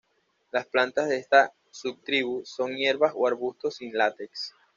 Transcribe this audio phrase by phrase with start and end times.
[0.49, 4.55] Las plantas de esta subtribu son hierbas o arbustos, sin látex.